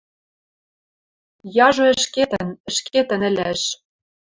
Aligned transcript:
Яжо 1.67 1.85
ӹшкетӹн, 1.95 2.47
ӹшкетӹн 2.69 3.21
ӹлӓш 3.29 3.61